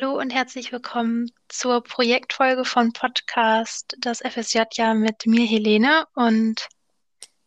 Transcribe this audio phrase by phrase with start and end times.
[0.00, 6.06] Hallo und herzlich willkommen zur Projektfolge von Podcast Das FSJ-Jahr mit mir, Helene.
[6.14, 6.68] Und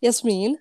[0.02, 0.58] Jasmin.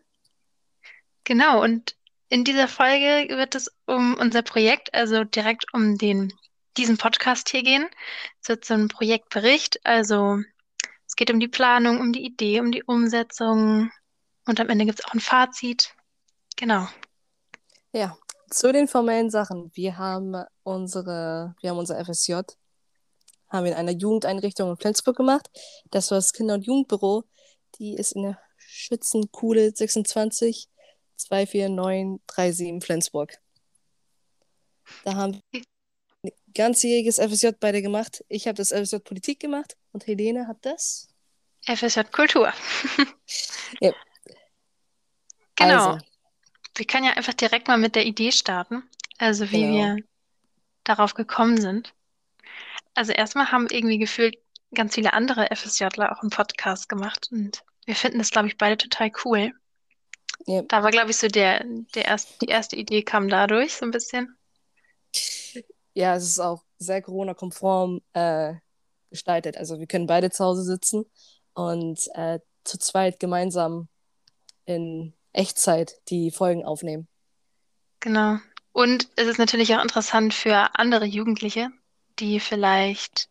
[1.24, 1.96] genau, und
[2.28, 6.32] in dieser Folge wird es um unser Projekt, also direkt um den,
[6.78, 7.86] diesen Podcast hier gehen.
[8.40, 10.38] Es wird so ein Projektbericht, also
[11.06, 13.90] es geht um die Planung, um die Idee, um die Umsetzung
[14.46, 15.94] und am Ende gibt es auch ein Fazit.
[16.56, 16.88] Genau.
[17.92, 18.16] Ja,
[18.52, 19.70] zu den formellen Sachen.
[19.74, 22.34] Wir haben unsere, wir haben unser FSJ,
[23.48, 25.48] haben wir in einer Jugendeinrichtung in Flensburg gemacht.
[25.90, 27.24] Das war das Kinder- und Jugendbüro.
[27.78, 30.68] Die ist in der Schützenkuhle 26
[31.16, 33.38] 24937 Flensburg.
[35.04, 35.62] Da haben wir
[36.24, 38.24] ein ganzjähriges FSJ beide gemacht.
[38.28, 41.08] Ich habe das FSJ Politik gemacht und Helene hat das
[41.62, 42.52] FSJ Kultur.
[43.80, 43.92] Ja.
[45.56, 45.90] Genau.
[45.90, 46.11] Also,
[46.74, 48.82] Wir können ja einfach direkt mal mit der Idee starten,
[49.18, 49.72] also wie Genau.
[49.72, 50.04] wir
[50.84, 51.94] darauf gekommen sind.
[52.94, 54.36] Also erstmal haben irgendwie gefühlt
[54.74, 58.76] ganz viele andere FSJler auch einen Podcast gemacht und wir finden das, glaube ich, beide
[58.78, 59.52] total cool.
[60.46, 63.84] ja, Da war, glaube ich, so der, der erst, die erste Idee kam dadurch so
[63.84, 64.36] ein bisschen.
[65.94, 68.54] ja, es ist auch sehr Corona-konform äh,
[69.10, 69.56] gestaltet.
[69.56, 71.04] Also wir können beide zu Hause sitzen
[71.54, 73.88] und äh, zu zweit gemeinsam
[74.64, 77.08] in Echtzeit die Folgen aufnehmen.
[78.00, 78.38] Genau.
[78.72, 81.70] Und es ist natürlich auch interessant für andere Jugendliche,
[82.18, 83.28] die vielleicht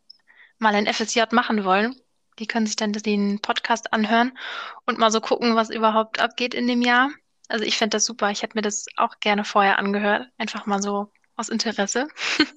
[0.59, 1.95] mal ein FSJ machen wollen.
[2.39, 4.38] Die können sich dann den Podcast anhören
[4.85, 7.09] und mal so gucken, was überhaupt abgeht in dem Jahr.
[7.49, 8.31] Also ich fände das super.
[8.31, 10.27] Ich hätte mir das auch gerne vorher angehört.
[10.38, 12.07] Einfach mal so aus Interesse.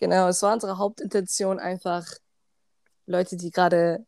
[0.00, 2.06] Genau, es war unsere Hauptintention, einfach
[3.04, 4.06] Leute, die gerade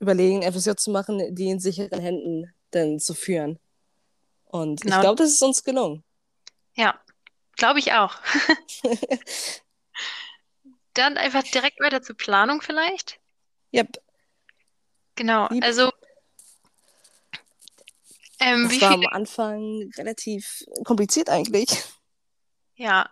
[0.00, 3.60] überlegen, FSJ zu machen, die in sicheren Händen dann zu führen.
[4.48, 4.96] Und Genau.
[4.96, 6.02] ich glaube, das ist uns gelungen.
[6.74, 6.98] Ja,
[7.56, 8.14] glaube ich auch.
[10.94, 13.20] Dann einfach direkt weiter zur Planung vielleicht.
[13.72, 14.02] Yep.
[15.16, 15.48] Genau.
[15.50, 15.62] Lieb.
[15.64, 15.92] Also
[18.40, 21.68] ähm, Das war am Anfang relativ kompliziert eigentlich.
[22.76, 23.10] Ja,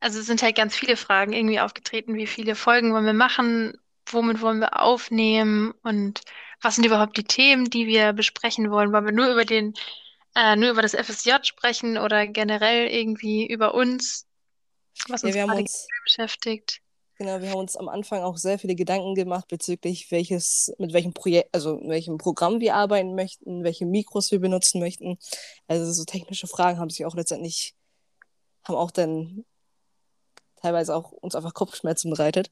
[0.00, 2.14] also es sind halt ganz viele Fragen irgendwie aufgetreten.
[2.14, 3.74] Wie viele Folgen wollen wir machen?
[4.06, 5.74] Womit wollen wir aufnehmen?
[5.82, 6.22] Und
[6.60, 8.92] was sind überhaupt die Themen, die wir besprechen wollen?
[8.92, 9.74] Wollen wir nur über den,
[10.34, 14.26] äh, nur über das FSJ sprechen oder generell irgendwie über uns,
[15.08, 16.82] was Ja, uns wir haben gerade uns, beschäftigt?
[17.18, 21.12] genau, wir haben uns am Anfang auch sehr viele Gedanken gemacht bezüglich welches, mit welchem
[21.14, 25.18] Projekt, also mit welchem Programm wir arbeiten möchten, welche Mikros wir benutzen möchten.
[25.68, 27.74] Also so technische Fragen haben sich auch letztendlich,
[28.64, 29.44] haben auch dann
[30.56, 32.50] teilweise auch uns einfach Kopfschmerzen bereitet.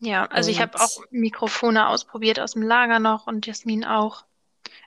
[0.00, 4.24] Ja, also ich habe auch Und Mikrofone ausprobiert aus dem Lager noch und Jasmin auch.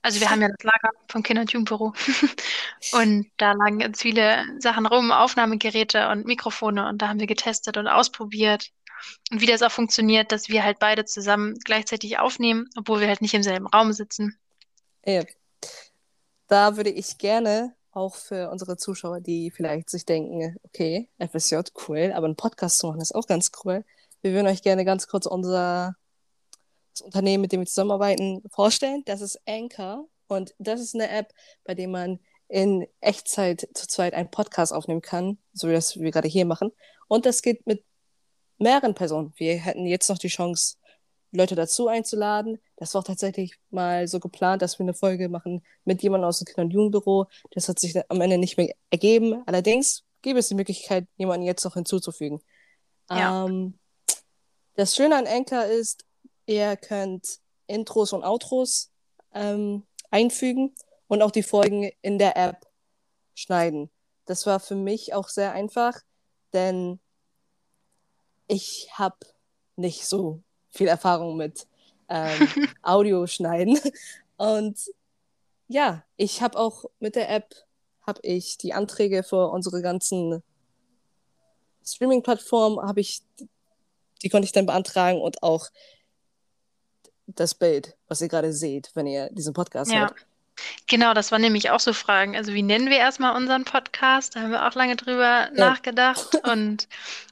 [0.02, 1.94] Also wir haben ja das Lager vom Kinder- und Jugendbüro.
[2.94, 7.78] Und da lagen ganz viele Sachen rum, Aufnahmegeräte und Mikrofone und da haben wir getestet
[7.78, 8.72] und ausprobiert.
[9.32, 13.22] Und wie das auch funktioniert, dass wir halt beide zusammen gleichzeitig aufnehmen, obwohl wir halt
[13.22, 14.38] nicht im selben Raum sitzen.
[15.06, 15.24] ja,
[16.48, 21.58] da würde ich gerne auch für unsere Zuschauer, die vielleicht sich denken, okay, FSJ,
[21.88, 23.84] cool, aber einen Podcast zu machen ist auch ganz cool.
[24.22, 25.96] Wir würden euch gerne ganz kurz unser
[26.96, 29.04] das Unternehmen, mit dem wir zusammenarbeiten, vorstellen.
[29.06, 31.34] Das ist Anchor und das ist eine App,
[31.64, 36.12] bei der man in Echtzeit zu zweit einen Podcast aufnehmen kann, so wie das wir
[36.12, 36.72] gerade hier machen.
[37.08, 37.84] Und das geht mit
[38.58, 39.34] mehreren Personen.
[39.36, 40.78] Wir hätten jetzt noch die Chance,
[41.32, 42.60] Leute dazu einzuladen.
[42.78, 46.40] Das war auch tatsächlich mal so geplant, dass wir eine Folge machen mit jemandem aus
[46.40, 47.26] dem Kinder- und Jugendbüro.
[47.52, 49.44] Das hat sich am Ende nicht mehr ergeben.
[49.46, 52.42] Allerdings gäbe es die Möglichkeit, jemanden jetzt noch hinzuzufügen.
[53.10, 53.46] Ja.
[53.46, 53.78] Ähm,
[54.76, 56.06] das Schöne an Anchor ist,
[56.46, 58.92] ihr könnt Intros und Outros
[59.34, 60.74] ähm, einfügen
[61.08, 62.68] und auch die Folgen in der App
[63.34, 63.90] schneiden.
[64.26, 66.00] Das war für mich auch sehr einfach,
[66.54, 67.00] denn
[68.48, 69.18] ich habe
[69.76, 71.68] nicht so viel Erfahrung mit
[72.10, 72.48] ähm,
[72.82, 73.80] Audioschneiden.
[74.38, 74.80] Und
[75.68, 77.54] ja, ich habe auch mit der App
[78.06, 80.44] habe ich die Anträge für unsere ganzen
[81.84, 83.22] Streaming-Plattformen habe ich
[84.22, 85.68] die konnte ich dann beantragen und auch
[87.28, 90.16] das Bild, was ihr gerade seht, wenn ihr diesen Podcast Ja, hört.
[90.88, 92.36] genau, das waren nämlich auch so Fragen.
[92.36, 94.36] Also wie nennen wir erstmal unseren Podcast?
[94.36, 96.36] Da haben wir auch lange drüber Ja, nachgedacht.
[96.44, 96.88] Und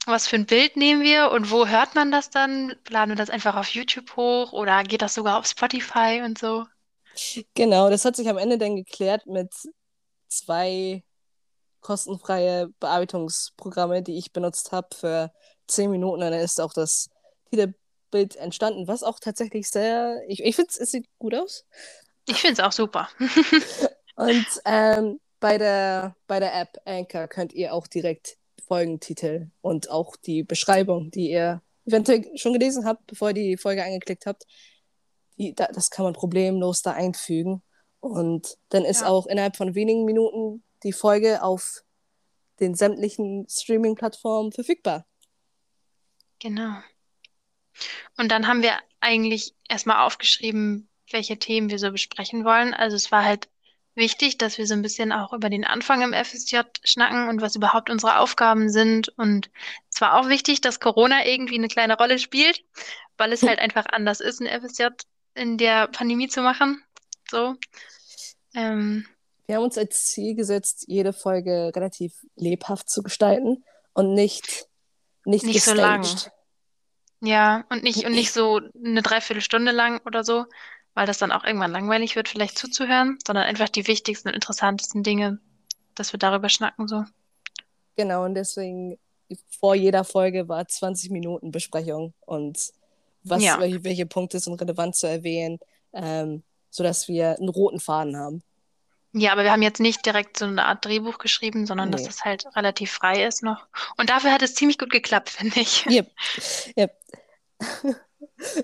[0.05, 2.75] was für ein Bild nehmen wir und wo hört man das dann?
[2.89, 6.65] Laden wir das einfach auf YouTube hoch oder geht das sogar auf Spotify und so?
[7.55, 9.51] genau, das hat sich am Ende dann geklärt mit
[10.27, 11.03] zwei
[11.81, 15.31] kostenfreie Bearbeitungsprogramme, die ich benutzt habe für
[15.67, 16.15] zehn Minuten.
[16.23, 17.09] Und dann ist auch das
[18.13, 21.65] Titelbild entstanden, was auch tatsächlich sehr, ich, ich finde, es sieht gut aus.
[22.27, 23.09] Ich finde es auch super.
[24.15, 30.15] Und ähm, bei der, bei der App Anchor könnt ihr auch direkt Folgentitel und auch
[30.15, 34.45] die Beschreibung, die ihr eventuell schon gelesen habt, bevor ihr die Folge angeklickt habt.
[35.37, 37.61] Die, da, das kann man problemlos da einfügen.
[37.99, 39.07] Und dann ist Ja.
[39.07, 41.83] auch innerhalb von wenigen Minuten die Folge auf
[42.59, 45.05] den sämtlichen Streaming-Plattformen verfügbar.
[46.39, 46.75] Genau.
[48.17, 52.73] Und dann haben wir eigentlich erstmal aufgeschrieben, welche Themen wir so besprechen wollen.
[52.73, 53.49] Also es war halt
[53.95, 57.55] wichtig, dass wir so ein bisschen auch über den Anfang im FSJ schnacken und was
[57.55, 59.09] überhaupt unsere Aufgaben sind.
[59.17, 59.49] Und
[59.91, 62.63] es war auch wichtig, dass Corona irgendwie eine kleine Rolle spielt,
[63.17, 64.87] weil es halt einfach anders ist, ein FSJ
[65.35, 66.81] in der Pandemie zu machen.
[67.29, 67.55] So.
[68.55, 69.05] Ähm,
[69.45, 74.67] Wir haben uns als Ziel gesetzt, jede Folge relativ lebhaft zu gestalten und nicht,
[75.25, 76.05] nicht, Nicht so lang.
[77.23, 80.45] Ja, und nicht, und nicht so eine Dreiviertelstunde lang oder so,
[80.93, 85.03] weil das dann auch irgendwann langweilig wird, vielleicht zuzuhören, sondern einfach die wichtigsten und interessantesten
[85.03, 85.39] Dinge,
[85.95, 87.05] dass wir darüber schnacken, so.
[87.95, 88.97] Genau, und deswegen
[89.59, 92.59] vor jeder Folge war 20 Minuten Besprechung und
[93.23, 93.59] was, Ja.
[93.59, 95.59] welche, welche Punkte sind relevant zu erwähnen,
[95.93, 98.43] ähm, sodass wir einen roten Faden haben.
[99.15, 102.07] Ja, aber wir haben jetzt nicht direkt so eine Art Drehbuch geschrieben, sondern dass Nee.
[102.07, 103.67] das halt relativ frei ist noch.
[103.95, 105.85] Und dafür hat es ziemlich gut geklappt, finde ich.
[105.85, 106.11] Yep.
[106.77, 106.97] Yep.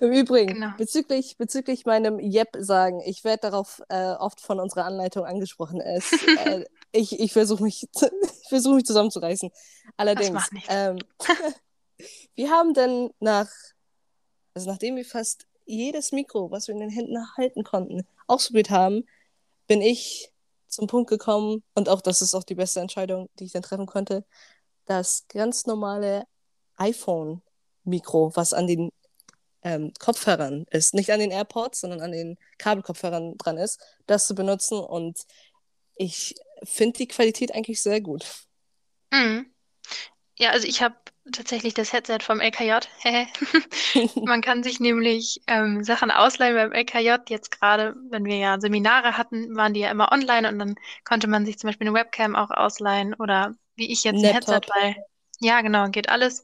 [0.01, 0.73] Im Übrigen, Genau.
[0.77, 5.79] bezüglich, bezüglich meinem Yep sagen, ich werde darauf äh, oft von unserer Anleitung angesprochen.
[5.81, 9.51] Es, äh, ich ich versuche mich, ich versuch mich zusammenzureißen.
[9.97, 10.99] Allerdings, ähm,
[12.35, 13.49] wir haben dann nach,
[14.53, 19.05] also nachdem wir fast jedes Mikro, was wir in den Händen halten konnten, ausprobiert haben,
[19.67, 20.31] bin ich
[20.67, 23.85] zum Punkt gekommen, und auch das ist auch die beste Entscheidung, die ich dann treffen
[23.85, 24.23] konnte,
[24.85, 26.25] das ganz normale
[27.89, 28.91] iPhone-Mikro, was an den
[29.63, 34.35] ähm, Kopfhörern ist, nicht an den AirPods, sondern an den Kabelkopfhörern dran ist, das zu
[34.35, 34.79] benutzen.
[34.79, 35.19] Und
[35.95, 38.25] ich finde die Qualität eigentlich sehr gut.
[39.11, 39.51] Mhm.
[40.37, 40.95] Ja, also ich habe
[41.33, 42.79] tatsächlich das Headset vom LKJ.
[44.23, 47.15] Man kann sich nämlich ähm, Sachen ausleihen beim LKJ.
[47.27, 51.27] Jetzt gerade, wenn wir ja Seminare hatten, waren die ja immer online und dann konnte
[51.27, 54.95] man sich zum Beispiel eine Webcam auch ausleihen oder wie ich jetzt ein Headset, weil
[55.41, 56.43] ja, genau, geht alles.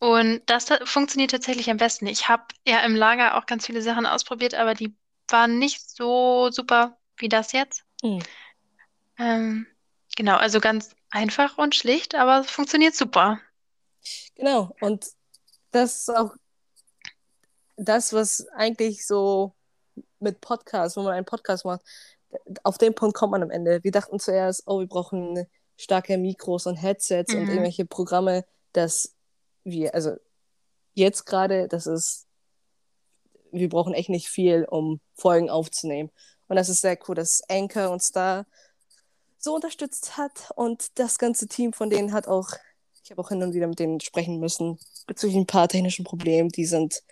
[0.00, 2.06] Und das funktioniert tatsächlich am besten.
[2.06, 4.94] Ich habe ja im Lager auch ganz viele Sachen ausprobiert, aber die
[5.28, 7.84] waren nicht so super wie das jetzt.
[8.02, 8.18] Hm.
[9.18, 9.66] Ähm,
[10.16, 13.40] genau, also ganz einfach und schlicht, aber es funktioniert super.
[14.36, 14.74] Genau.
[14.80, 15.06] Und
[15.70, 16.34] das ist auch
[17.76, 19.54] das, was eigentlich so
[20.18, 21.82] mit Podcasts, wenn man einen Podcast macht,
[22.62, 23.84] auf den Punkt kommt man am Ende.
[23.84, 27.50] Wir dachten zuerst, oh, wir brauchen starke Mikros und Headsets und Mhm.
[27.50, 29.14] irgendwelche Programme, dass
[29.64, 30.14] wir, also
[30.94, 32.26] jetzt gerade, das ist,
[33.52, 36.10] wir brauchen echt nicht viel, um Folgen aufzunehmen.
[36.48, 38.44] Und das ist sehr cool, dass Anchor uns da
[39.38, 42.50] so unterstützt hat und das ganze Team von denen hat auch,
[43.02, 46.50] ich habe auch hin und wieder mit denen sprechen müssen bezüglich ein paar technischen Problemen,
[46.50, 47.02] die sind,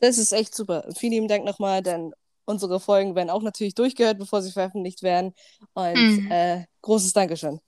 [0.00, 0.84] das ist echt super.
[0.96, 2.12] Vielen lieben Dank nochmal, denn
[2.44, 5.34] unsere Folgen werden auch natürlich durchgehört, bevor sie veröffentlicht werden
[5.74, 6.30] und Mhm.
[6.30, 7.60] äh, großes Dankeschön.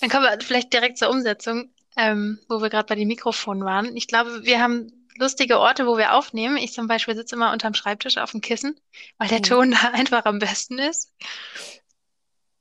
[0.00, 3.96] Dann kommen wir vielleicht direkt zur Umsetzung, ähm, wo wir gerade bei den Mikrofonen waren.
[3.96, 6.56] Ich glaube, wir haben lustige Orte, wo wir aufnehmen.
[6.56, 8.80] Ich zum Beispiel sitze immer unterm Schreibtisch auf dem Kissen,
[9.18, 9.42] weil der Mhm.
[9.44, 11.12] Ton da einfach am besten ist.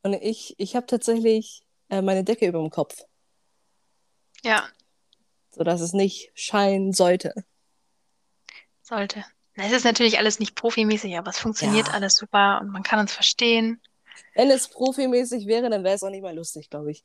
[0.04, 3.04] Und ich, ich habe tatsächlich äh, meine Decke über dem Kopf,
[4.44, 4.68] Ja,
[5.52, 7.34] sodass es nicht scheinen sollte.
[8.82, 9.24] sollte.
[9.56, 11.94] Es ist natürlich alles nicht profimäßig, aber es funktioniert Ja.
[11.94, 13.82] alles super und man kann uns verstehen.
[14.34, 17.04] Wenn es profimäßig wäre, dann wäre es auch nicht mal lustig, glaube ich.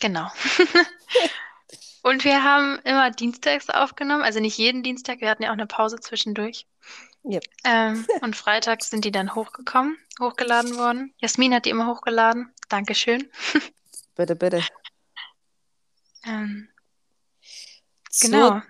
[0.00, 0.30] Genau.
[2.02, 5.66] Und wir haben immer dienstags aufgenommen, also nicht jeden Dienstag, wir hatten ja auch eine
[5.66, 6.66] Pause zwischendurch.
[7.24, 7.42] Yep.
[7.64, 11.12] Ähm, und freitags sind die dann hochgekommen, hochgeladen worden.
[11.18, 12.54] Jasmin hat die immer hochgeladen.
[12.68, 13.28] Dankeschön.
[14.14, 14.62] Bitte, bitte.
[16.24, 16.68] Ähm,
[18.08, 18.62] Zur- genau.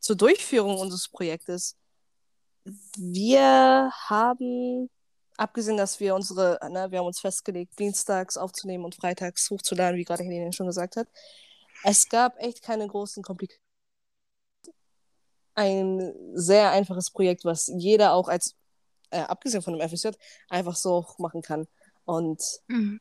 [0.00, 1.76] zur Durchführung unseres Projektes.
[2.96, 4.88] Wir haben,
[5.36, 10.04] abgesehen, dass wir unsere, ne, wir haben uns festgelegt, dienstags aufzunehmen und freitags hochzuladen, wie
[10.04, 11.08] gerade Helene schon gesagt hat.
[11.82, 13.62] Es gab echt keine großen Komplikationen.
[15.56, 18.56] Ein sehr einfaches Projekt, was jeder auch als,
[19.10, 20.10] äh, abgesehen von dem FSJ,
[20.48, 21.66] einfach so machen kann.
[22.04, 23.00] Und Mhm.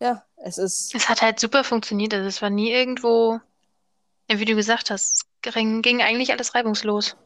[0.00, 2.12] ja, es ist, Es hat halt super funktioniert.
[2.12, 3.40] Also es war nie irgendwo,
[4.28, 7.16] wie du gesagt hast, ging eigentlich alles reibungslos.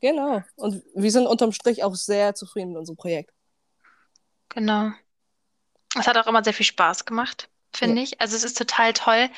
[0.00, 0.42] Genau.
[0.56, 3.32] Und wir sind unterm Strich auch sehr zufrieden mit unserem Projekt.
[4.50, 4.90] Genau.
[5.98, 8.20] Es hat auch immer sehr viel Spaß gemacht, finde ich.
[8.20, 9.30] Also es ist total toll,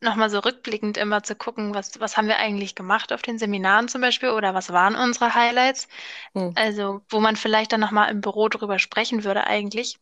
[0.00, 3.88] nochmal so rückblickend immer zu gucken, was, was haben wir eigentlich gemacht auf den Seminaren
[3.88, 5.88] zum Beispiel oder was waren unsere Highlights.
[6.34, 6.52] Hm.
[6.54, 9.98] Also wo man vielleicht dann nochmal im Büro drüber sprechen würde eigentlich.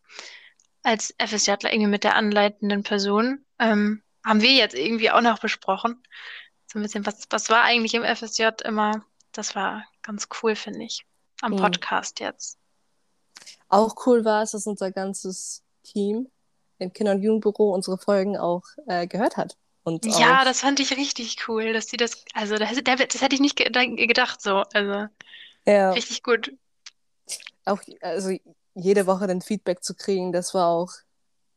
[0.83, 3.45] als FSJler irgendwie mit der anleitenden Person.
[3.59, 6.03] Ähm, haben wir jetzt irgendwie auch noch besprochen.
[6.67, 9.05] So ein bisschen, was, was war eigentlich im FSJ immer?
[9.33, 11.05] Das war ganz cool, finde ich.
[11.41, 11.57] Am Mhm.
[11.57, 12.59] Podcast jetzt.
[13.69, 16.31] Auch cool war es, dass unser ganzes Team
[16.79, 19.57] im Kinder- und Jugendbüro unsere Folgen auch äh, gehört hat.
[19.83, 23.35] Und Ja, auch, das fand ich richtig cool, dass die das, also das, das hätte
[23.35, 24.63] ich nicht ge gedacht so.
[24.73, 25.07] Also
[25.67, 26.53] ja, richtig gut.
[27.65, 28.37] auch also
[28.75, 30.91] jede Woche dann Feedback zu kriegen, das war auch,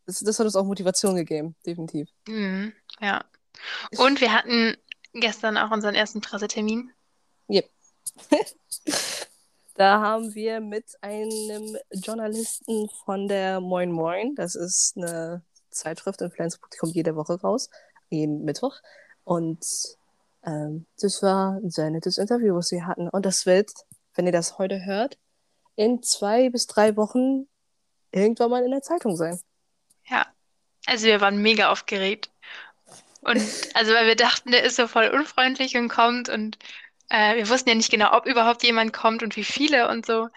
[0.06, 2.10] das, das hat uns auch Motivation gegeben, definitiv.
[2.27, 3.24] Mhm, ja.
[3.98, 4.75] Und wir hatten
[5.13, 6.92] gestern auch unseren ersten Pressetermin.
[7.50, 7.70] Yep.
[9.77, 16.31] Da haben wir mit einem Journalisten von der Moin Moin, das ist eine Zeitschrift in
[16.31, 17.69] Flensburg, die kommt jede Woche raus,
[18.09, 18.75] jeden Mittwoch.
[19.24, 19.63] Und
[20.43, 23.07] ähm, das war ein sehr nettes Interview, was wir hatten.
[23.07, 23.69] Und das wird,
[24.15, 25.19] wenn ihr das heute hört,
[25.75, 27.47] in zwei bis drei Wochen
[28.12, 29.39] irgendwann mal in der Zeitung sein.
[30.09, 30.25] Ja.
[30.88, 32.31] Also wir waren mega aufgeregt.
[33.21, 33.38] Und
[33.75, 36.57] also weil wir dachten, der ist so voll unfreundlich und kommt und
[37.10, 40.28] äh, wir wussten ja nicht genau, ob überhaupt jemand kommt und wie viele und so.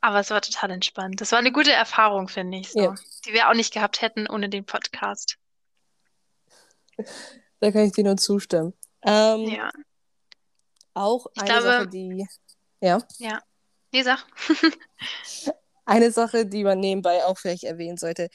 [0.00, 1.20] Aber es war total entspannt.
[1.20, 2.94] Das war eine gute Erfahrung, finde ich so, Ja.
[3.26, 5.36] die wir auch nicht gehabt hätten ohne den Podcast.
[7.60, 8.74] Da kann ich dir nur zustimmen.
[9.02, 9.70] Ähm, Ja,
[10.92, 12.26] Auch Ich eine glaube- Sache, die,
[12.80, 13.40] ja, ja.
[13.90, 14.26] Nee, sag.
[15.86, 18.28] eine Sache, die man nebenbei auch vielleicht erwähnen sollte.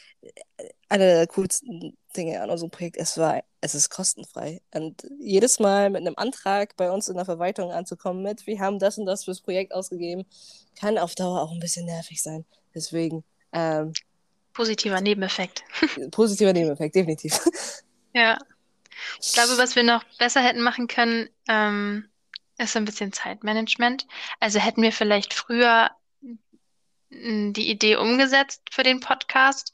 [0.88, 4.62] Eine der coolsten Dinge an unserem Projekt, es war, es ist kostenfrei.
[4.74, 8.80] Und jedes Mal mit einem Antrag bei uns in der Verwaltung anzukommen mit, wir haben
[8.80, 10.25] das und das fürs Projekt ausgegeben,
[10.80, 12.46] kann auf Dauer auch ein bisschen nervig sein.
[12.74, 13.94] Deswegen, ähm,
[14.54, 15.63] Positiver Nebeneffekt.
[16.12, 17.39] positiver Nebeneffekt, definitiv.
[18.12, 18.39] Ja.
[19.22, 22.10] Ich glaube, was wir noch besser hätten machen können, ähm,
[22.58, 24.08] ist so ein bisschen Zeitmanagement.
[24.39, 25.92] Also hätten wir vielleicht früher
[27.12, 29.74] die Idee umgesetzt für den Podcast,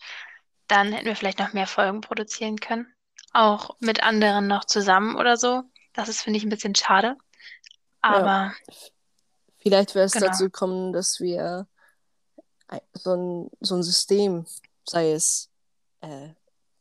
[0.67, 2.87] dann hätten wir vielleicht noch mehr Folgen produzieren können.
[3.33, 5.63] Auch mit anderen noch zusammen oder so.
[5.93, 7.17] Das ist, finde ich, ein bisschen schade.
[8.01, 8.53] Aber
[9.65, 10.27] Vielleicht wäre es Genau.
[10.27, 11.67] dazu gekommen, dass wir
[12.93, 14.45] so ein, so ein System,
[14.87, 15.49] sei es
[16.01, 16.29] äh,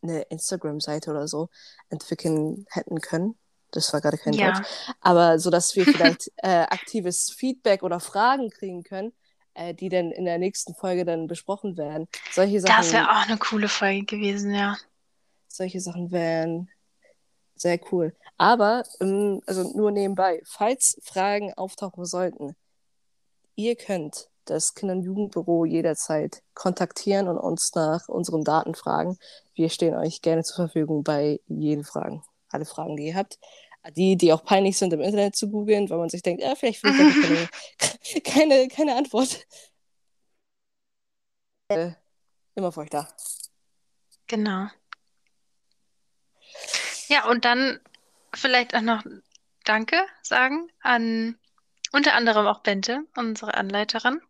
[0.03, 1.49] eine Instagram-Seite oder so,
[1.89, 3.39] entwickeln hätten können.
[3.71, 4.67] Das war gerade kein ja, Deutsch.
[5.01, 9.15] Aber so, dass wir vielleicht äh, aktives Feedback oder Fragen kriegen können,
[9.55, 12.09] äh, die dann in der nächsten Folge dann besprochen werden.
[12.31, 14.77] Solche das Sachen, wäre auch eine coole Folge gewesen, ja.
[15.49, 16.69] solche Sachen wären
[17.57, 18.15] sehr cool.
[18.37, 22.57] Aber, ähm, also nur nebenbei, falls Fragen auftauchen sollten,
[23.55, 29.19] ihr könnt das Kinder- und Jugendbüro jederzeit kontaktieren und uns nach unseren Daten fragen.
[29.55, 32.23] Wir stehen euch gerne zur Verfügung bei jeden Fragen.
[32.51, 33.39] Alle Fragen, die ihr habt.
[33.91, 36.81] Die, die auch peinlich sind, im Internet zu googeln, weil man sich denkt, ja, vielleicht
[36.81, 37.49] finde ich keine,
[38.25, 39.47] keine, keine Antwort.
[41.69, 41.93] Äh,
[42.55, 43.09] immer für euch da.
[44.27, 44.69] Genau.
[47.09, 47.79] Ja, und dann
[48.35, 49.05] vielleicht auch noch
[49.65, 51.39] Danke sagen an
[51.93, 54.21] unter anderem auch Bente, unsere Anleiterin,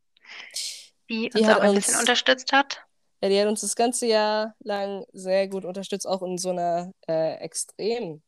[1.08, 2.84] die Die uns auch ein uns- bisschen unterstützt hat.
[3.23, 6.90] Ja, die hat uns das ganze Jahr lang sehr gut unterstützt, auch in so einer
[7.08, 8.24] äh, extremen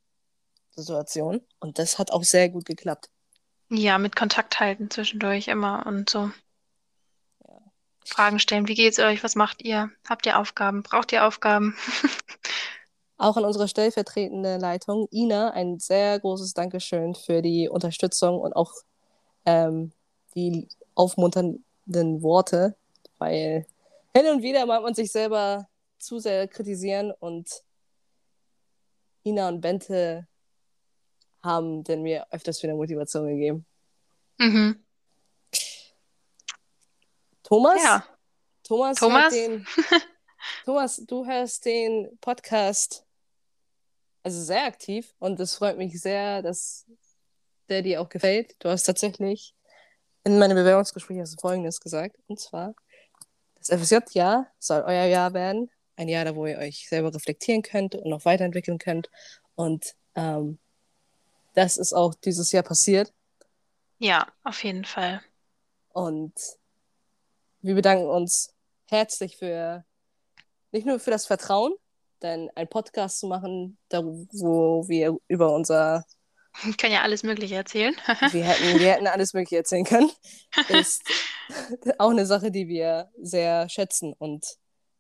[0.77, 1.41] Situation.
[1.61, 3.09] Und das hat auch sehr gut geklappt.
[3.69, 6.31] Ja, mit Kontakt halten zwischendurch immer und so.
[8.05, 9.25] Fragen stellen, wie geht's euch?
[9.25, 9.91] Was macht ihr?
[10.09, 10.85] Habt ihr Aufgaben?
[10.85, 11.77] Braucht ihr Aufgaben?
[13.19, 18.75] Auch an unsere stellvertretende Leitung, Ina, ein sehr großes Dankeschön für die Unterstützung und auch
[19.47, 19.93] ähm,
[20.35, 22.77] die aufmunternden Worte,
[23.17, 23.67] weil
[24.15, 25.67] hin und wieder mag man sich selber
[25.99, 27.49] zu sehr kritisieren und
[29.25, 30.27] Ina und Bente
[31.47, 33.65] haben denn mir öfters wieder Motivation gegeben.
[34.39, 34.85] Mhm.
[37.43, 37.83] Thomas?
[37.83, 38.05] Ja,
[38.65, 39.33] Thomas, Thomas?
[39.33, 39.67] den,
[40.65, 43.07] Thomas, du hörst den Podcast
[44.23, 46.85] also sehr aktiv und es freut mich sehr, dass
[47.69, 48.57] der dir auch gefällt.
[48.59, 49.55] Du hast tatsächlich
[50.25, 52.75] in meinem Bewerbungsgespräch hast du Folgendes gesagt, und zwar,
[53.55, 57.95] das FSJ-Jahr soll euer Jahr werden, ein Jahr, da wo ihr euch selber reflektieren könnt
[57.95, 59.09] und noch weiterentwickeln könnt
[59.55, 60.59] und ähm,
[61.57, 63.13] das ist auch dieses Jahr passiert
[63.99, 65.23] ja, auf jeden Fall.
[65.89, 66.35] Und
[67.63, 68.55] wir bedanken uns
[68.87, 69.85] herzlich für
[70.73, 71.75] nicht nur für das Vertrauen,
[72.23, 76.05] denn ein Podcast zu machen, da, wo wir über unser,
[76.69, 77.95] Ich kann ja alles Mögliche erzählen.
[78.31, 80.11] wir hätten, wir hätten alles Mögliche erzählen können,
[80.69, 81.03] ist
[81.99, 84.13] auch eine Sache, die wir sehr schätzen.
[84.15, 84.47] Und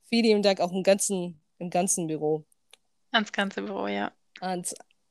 [0.08, 2.44] vielen Dank auch im ganzen, im ganzen Büro
[3.12, 4.12] Ans ganze Büro, ja.
[4.40, 4.64] an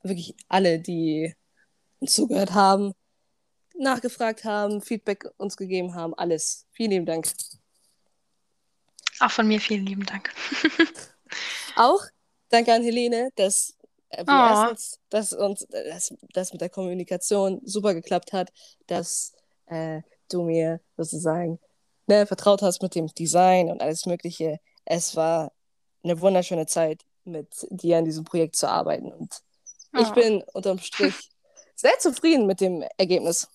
[0.08, 1.34] wirklich alle, die
[2.00, 2.92] uns zugehört haben,
[3.78, 6.66] nachgefragt haben, Feedback uns gegeben haben, alles.
[6.72, 7.28] Vielen lieben Dank.
[9.20, 10.32] Auch von mir vielen lieben Dank.
[11.76, 12.02] Auch
[12.48, 13.76] danke an Helene, dass
[14.10, 18.52] äh, wir Oh, erstens, dass uns das, das mit der Kommunikation super geklappt hat,
[18.86, 19.32] dass
[19.66, 21.58] äh, du mir sozusagen
[22.06, 24.58] ne, vertraut hast mit dem Design und alles Mögliche.
[24.84, 25.52] Es war
[26.02, 29.12] eine wunderschöne Zeit, mit dir an diesem Projekt zu arbeiten.
[29.12, 29.42] Und
[29.92, 31.30] ich bin unterm Strich
[31.74, 33.48] sehr zufrieden mit dem Ergebnis.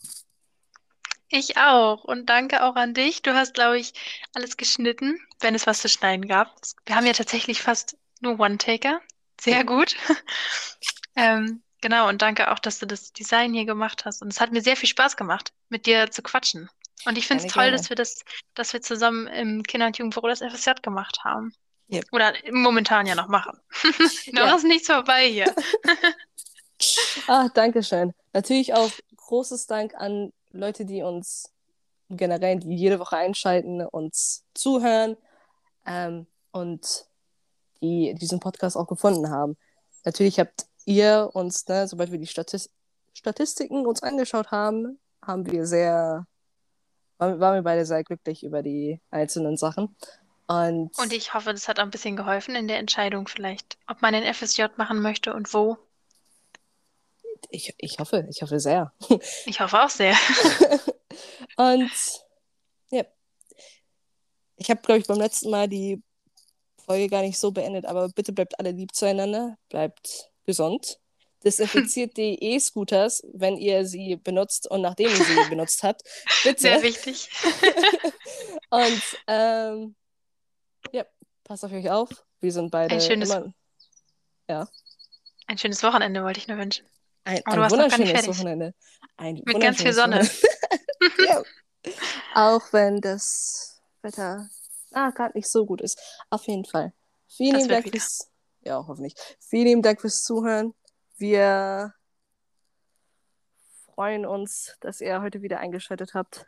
[1.29, 2.03] Ich auch.
[2.03, 3.21] Und danke auch an dich.
[3.21, 3.93] Du hast, glaube ich,
[4.33, 6.53] alles geschnitten, wenn es was zu schneiden gab.
[6.85, 9.01] Wir haben ja tatsächlich fast nur One-Taker.
[9.39, 9.95] Sehr gut.
[11.13, 12.07] Ähm, genau.
[12.07, 14.21] Und danke auch, dass du das Design hier gemacht hast.
[14.21, 16.69] Und es hat mir sehr viel Spaß gemacht, mit dir zu quatschen.
[17.05, 17.77] Und ich finde es toll, gerne.
[17.77, 18.23] dass wir das,
[18.53, 21.53] dass wir zusammen im Kinder- und Jugendbüro das FSJ gemacht haben.
[21.91, 22.05] Yep.
[22.11, 23.59] Oder momentan ja noch machen.
[24.31, 24.55] Noch Ja.
[24.55, 25.53] ist nichts vorbei hier.
[27.27, 28.11] Ah, danke schön.
[28.33, 31.53] Natürlich auch großes Dank an Leute, die uns
[32.09, 35.15] generell, die jede Woche einschalten, uns zuhören
[35.85, 37.05] ähm, und
[37.81, 39.57] die diesen Podcast auch gefunden haben.
[40.05, 42.71] Natürlich habt ihr uns, ne, sobald wir die Statis
[43.13, 46.25] Statistiken uns angeschaut haben, haben wir sehr,
[47.17, 49.95] waren, waren wir beide sehr glücklich über die einzelnen Sachen.
[50.51, 54.01] Und, Und ich hoffe, das hat auch ein bisschen geholfen in der Entscheidung vielleicht, ob
[54.01, 55.77] man den FSJ machen möchte und wo.
[57.51, 58.91] ich, ich hoffe, ich hoffe sehr.
[59.45, 60.13] Ich hoffe auch sehr.
[61.57, 61.91] Und
[62.91, 63.05] ja,
[64.57, 66.03] ich habe, glaube ich, beim letzten Mal die
[66.85, 70.99] Folge gar nicht so beendet, aber bitte bleibt alle lieb zueinander, bleibt gesund.
[71.45, 76.01] Desinfiziert die E-Scooters, wenn ihr sie benutzt und nachdem ihr sie benutzt habt.
[76.43, 76.61] Bitte.
[76.61, 77.29] Sehr wichtig.
[78.69, 79.95] Und ähm,
[81.51, 82.09] passt auf euch auf.
[82.39, 83.53] Wir sind beide Ein schönes- immer
[85.47, 86.87] Ein schönes Wochenende wollte ich nur wünschen.
[87.25, 88.25] ein, ein wunderschönes.
[88.25, 88.73] Wochenende.
[89.17, 90.29] Ein Mit ganz viel Sonne.
[91.17, 91.41] Ja.
[92.35, 94.47] Auch wenn das Wetter
[94.91, 95.99] ah, gerade nicht so gut ist.
[96.29, 96.93] Auf jeden Fall.
[97.27, 97.99] Vielen Das lieben Dank wieder.
[97.99, 98.29] fürs,
[98.61, 99.15] ja, hoffentlich.
[99.39, 100.75] Vielen lieben Dank fürs Zuhören.
[101.17, 101.95] Wir
[103.93, 106.45] freuen uns, dass ihr heute wieder eingeschaltet habt.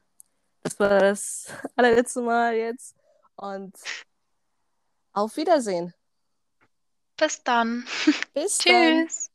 [0.61, 2.95] Das war das allerletzte Mal jetzt.
[3.35, 3.75] Und
[5.13, 5.93] auf Wiedersehen.
[7.17, 7.85] Bis dann.
[8.33, 9.07] Bis dann.
[9.07, 9.32] Tschüss.